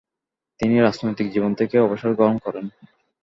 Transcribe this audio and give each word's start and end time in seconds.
তিনি 0.59 0.75
রাজনৈতিক 0.79 1.27
জীবন 1.31 1.51
থেকে 1.55 1.75
অবসর 1.79 2.11
গ্রহণ 2.13 2.37
করেন। 2.37 2.65